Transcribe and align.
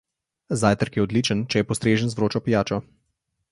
Zajtrk 0.61 0.95
je 0.97 1.03
odličen, 1.07 1.45
če 1.53 1.61
je 1.63 1.69
postrežen 1.73 2.11
z 2.15 2.19
vročo 2.21 2.43
pijačo. 2.49 2.83